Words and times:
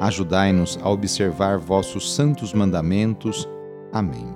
Ajudai-nos 0.00 0.78
a 0.82 0.88
observar 0.88 1.58
vossos 1.58 2.14
santos 2.14 2.54
mandamentos. 2.54 3.46
Amém. 3.92 4.34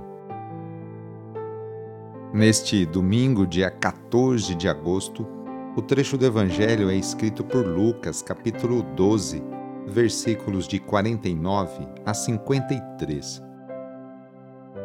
Neste 2.35 2.85
domingo, 2.85 3.47
dia 3.47 3.71
14 3.71 4.55
de 4.55 4.69
agosto, 4.69 5.27
o 5.75 5.81
trecho 5.81 6.19
do 6.19 6.27
Evangelho 6.27 6.91
é 6.91 6.95
escrito 6.95 7.43
por 7.43 7.67
Lucas, 7.67 8.21
capítulo 8.21 8.83
12, 8.95 9.43
versículos 9.87 10.69
de 10.69 10.79
49 10.79 11.89
a 12.05 12.13
53. 12.13 13.43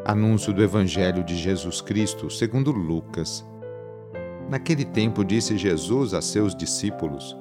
Anúncio 0.05 0.53
do 0.53 0.63
Evangelho 0.63 1.25
de 1.25 1.35
Jesus 1.35 1.81
Cristo 1.81 2.29
segundo 2.29 2.71
Lucas. 2.71 3.45
Naquele 4.49 4.85
tempo 4.85 5.25
disse 5.25 5.57
Jesus 5.57 6.13
a 6.13 6.21
seus 6.21 6.55
discípulos: 6.55 7.37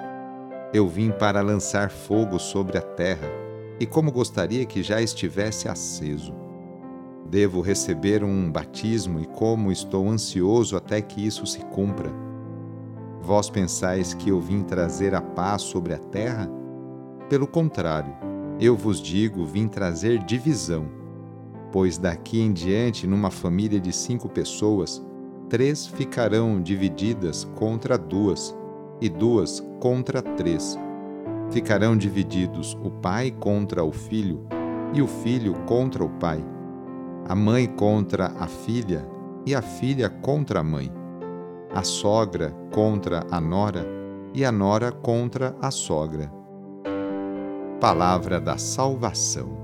eu 0.73 0.87
vim 0.87 1.11
para 1.11 1.41
lançar 1.41 1.91
fogo 1.91 2.39
sobre 2.39 2.77
a 2.77 2.83
terra, 2.83 3.29
e 3.81 3.87
como 3.87 4.13
gostaria 4.13 4.67
que 4.67 4.83
já 4.83 5.01
estivesse 5.01 5.69
aceso. 5.69 6.35
Devo 7.31 7.61
receber 7.61 8.23
um 8.23 8.51
batismo, 8.51 9.21
e 9.21 9.27
como 9.27 9.73
estou 9.73 10.09
ansioso 10.09 10.77
até 10.77 11.01
que 11.01 11.27
isso 11.27 11.47
se 11.47 11.61
cumpra. 11.67 12.11
Vós 13.23 13.49
pensais 13.49 14.13
que 14.15 14.31
eu 14.31 14.41
vim 14.41 14.63
trazer 14.63 15.15
a 15.15 15.21
paz 15.21 15.63
sobre 15.63 15.95
a 15.95 15.99
terra? 15.99 16.51
Pelo 17.29 17.47
contrário, 17.47 18.15
eu 18.61 18.77
vos 18.77 19.01
digo, 19.01 19.45
vim 19.47 19.69
trazer 19.69 20.23
divisão. 20.25 20.87
Pois 21.71 21.99
daqui 21.99 22.41
em 22.41 22.53
diante, 22.53 23.07
numa 23.07 23.31
família 23.31 23.79
de 23.79 23.93
cinco 23.93 24.29
pessoas, 24.29 25.05
três 25.49 25.87
ficarão 25.87 26.61
divididas 26.61 27.45
contra 27.55 27.99
duas 27.99 28.58
e 29.01 29.09
duas 29.09 29.61
contra 29.81 30.21
três. 30.21 30.79
Ficarão 31.51 31.97
divididos 31.97 32.77
o 32.83 32.91
pai 32.91 33.31
contra 33.31 33.83
o 33.85 33.93
filho 33.93 34.47
e 34.93 35.01
o 35.01 35.07
filho 35.07 35.55
contra 35.67 36.05
o 36.05 36.09
pai, 36.09 36.45
a 37.27 37.35
mãe 37.35 37.67
contra 37.67 38.33
a 38.39 38.47
filha 38.47 39.07
e 39.47 39.55
a 39.55 39.63
filha 39.63 40.09
contra 40.09 40.61
a 40.61 40.65
mãe, 40.65 40.93
a 41.75 41.83
sogra 41.83 42.55
contra 42.73 43.27
a 43.31 43.41
nora 43.41 43.87
e 44.35 44.45
a 44.45 44.53
nora 44.53 44.93
contra 44.93 45.57
a 45.61 45.71
sogra. 45.71 46.33
Palavra 47.81 48.41
da 48.41 48.59
Salvação. 48.59 49.57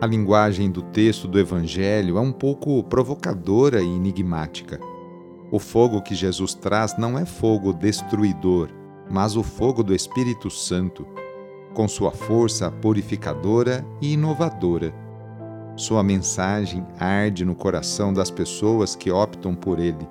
A 0.00 0.06
linguagem 0.06 0.70
do 0.70 0.82
texto 0.82 1.26
do 1.26 1.38
Evangelho 1.38 2.18
é 2.18 2.20
um 2.20 2.32
pouco 2.32 2.82
provocadora 2.84 3.80
e 3.80 3.86
enigmática. 3.86 4.78
O 5.54 5.60
fogo 5.60 6.02
que 6.02 6.16
Jesus 6.16 6.52
traz 6.52 6.98
não 6.98 7.16
é 7.16 7.24
fogo 7.24 7.72
destruidor, 7.72 8.70
mas 9.08 9.36
o 9.36 9.42
fogo 9.44 9.84
do 9.84 9.94
Espírito 9.94 10.50
Santo, 10.50 11.06
com 11.72 11.86
sua 11.86 12.10
força 12.10 12.72
purificadora 12.72 13.86
e 14.00 14.14
inovadora. 14.14 14.92
Sua 15.76 16.02
mensagem 16.02 16.84
arde 16.98 17.44
no 17.44 17.54
coração 17.54 18.12
das 18.12 18.32
pessoas 18.32 18.96
que 18.96 19.12
optam 19.12 19.54
por 19.54 19.78
ele, 19.78 20.08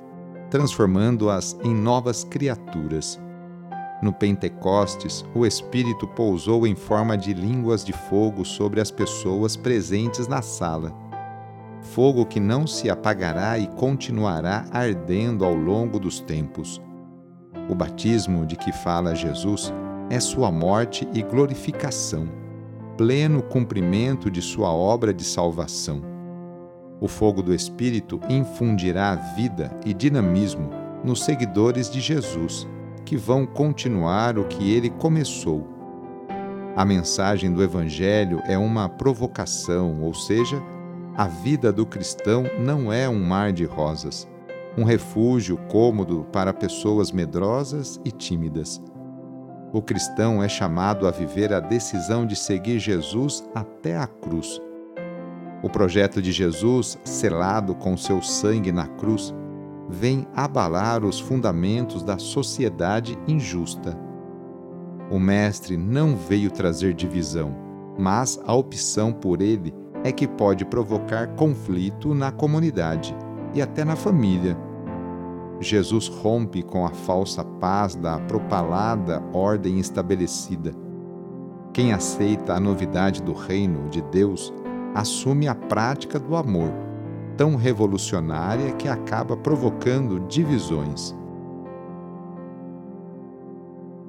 transformando-as 0.50 1.58
em 1.62 1.76
novas 1.76 2.24
criaturas. 2.24 3.20
No 4.02 4.14
Pentecostes, 4.14 5.26
o 5.36 5.46
Espírito 5.46 6.08
pousou 6.08 6.66
em 6.66 6.74
forma 6.74 7.18
de 7.18 7.34
línguas 7.34 7.84
de 7.84 7.92
fogo 7.92 8.46
sobre 8.46 8.80
as 8.80 8.90
pessoas 8.90 9.58
presentes 9.58 10.26
na 10.26 10.42
sala 10.42 11.03
fogo 11.84 12.26
que 12.26 12.40
não 12.40 12.66
se 12.66 12.90
apagará 12.90 13.58
e 13.60 13.68
continuará 13.68 14.66
ardendo 14.72 15.46
ao 15.46 15.54
longo 15.54 16.00
dos 16.00 16.20
tempos. 16.20 16.82
O 17.70 17.76
batismo 17.76 18.46
de 18.46 18.56
que 18.56 18.72
fala 18.72 19.16
Jesus 19.16 19.72
é 20.10 20.20
sua 20.20 20.52
morte 20.52 21.08
e 21.14 21.22
glorificação, 21.22 22.28
pleno 22.98 23.42
cumprimento 23.42 24.32
de 24.32 24.42
sua 24.42 24.72
obra 24.72 25.14
de 25.14 25.24
salvação. 25.24 26.02
O 27.00 27.08
fogo 27.08 27.42
do 27.42 27.54
Espírito 27.54 28.20
infundirá 28.30 29.16
vida 29.16 29.78
e 29.86 29.94
dinamismo 29.94 30.70
nos 31.04 31.24
seguidores 31.24 31.90
de 31.90 32.00
Jesus, 32.00 32.68
que 33.06 33.18
vão 33.18 33.46
continuar 33.46 34.38
o 34.38 34.46
que 34.46 34.74
ele 34.74 34.90
começou. 34.90 35.68
A 36.76 36.86
mensagem 36.86 37.52
do 37.52 37.62
Evangelho 37.62 38.42
é 38.46 38.58
uma 38.58 38.88
provocação, 38.88 40.02
ou 40.02 40.14
seja, 40.14 40.62
a 41.16 41.28
vida 41.28 41.72
do 41.72 41.86
cristão 41.86 42.44
não 42.60 42.92
é 42.92 43.08
um 43.08 43.24
mar 43.24 43.52
de 43.54 43.66
rosas, 43.66 44.28
um 44.76 44.84
refúgio 44.84 45.58
cômodo 45.70 46.26
para 46.32 46.52
pessoas 46.52 47.12
medrosas 47.12 48.02
e 48.04 48.12
tímidas. 48.12 48.82
O 49.72 49.80
cristão 49.80 50.42
é 50.42 50.50
chamado 50.50 51.08
a 51.08 51.12
viver 51.12 51.54
a 51.54 51.60
decisão 51.60 52.26
de 52.26 52.36
seguir 52.36 52.80
Jesus 52.80 53.48
até 53.54 53.96
a 53.96 54.08
cruz. 54.08 54.60
O 55.62 55.70
projeto 55.70 56.20
de 56.20 56.32
Jesus, 56.32 56.98
selado 57.04 57.76
com 57.76 57.96
seu 57.96 58.20
sangue 58.20 58.72
na 58.72 58.88
cruz, 58.88 59.34
vem 59.88 60.28
abalar 60.36 61.06
os 61.06 61.20
fundamentos 61.20 62.02
da 62.02 62.18
sociedade 62.18 63.16
injusta. 63.28 63.96
O 65.12 65.20
Mestre 65.20 65.78
não 65.78 66.16
veio 66.16 66.50
trazer 66.50 66.96
divisão, 66.96 67.56
mas 68.00 68.40
a 68.46 68.54
opção 68.56 69.14
por 69.14 69.40
ele 69.40 69.83
é 70.04 70.12
que 70.12 70.28
pode 70.28 70.66
provocar 70.66 71.28
conflito 71.36 72.14
na 72.14 72.32
comunidade 72.32 73.16
e 73.54 73.62
até 73.62 73.86
na 73.86 73.96
família. 73.96 74.58
Jesus 75.60 76.10
rompe 76.10 76.62
com 76.62 76.86
a 76.86 76.90
falsa 76.90 77.44
paz 77.44 77.96
da 77.96 78.20
propalada 78.20 79.24
ordem 79.32 79.80
estabelecida. 79.80 80.74
Quem 81.72 81.94
aceita 81.94 82.54
a 82.54 82.60
novidade 82.60 83.22
do 83.22 83.34
reino 83.34 83.90
de 83.90 84.02
Deus 84.02 84.54
assume 84.94 85.48
a 85.48 85.56
prática 85.56 86.20
do 86.20 86.36
amor, 86.36 86.72
tão 87.38 87.56
revolucionária 87.56 88.74
que 88.74 88.88
acaba 88.88 89.38
provocando 89.38 90.20
divisões. 90.28 91.16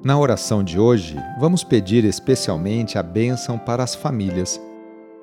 Na 0.03 0.19
oração 0.19 0.63
de 0.63 0.79
hoje, 0.79 1.17
vamos 1.39 1.63
pedir 1.63 2.05
especialmente 2.05 2.99
a 2.99 3.01
bênção 3.01 3.57
para 3.57 3.83
as 3.83 3.95
famílias 3.95 4.61